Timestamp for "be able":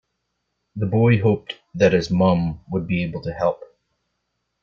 2.87-3.21